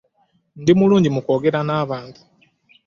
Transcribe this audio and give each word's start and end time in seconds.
Ndi 0.61 0.71
mulungi 0.79 1.09
mu 1.15 1.21
kwogera 1.25 1.59
n'abantu. 1.67 2.19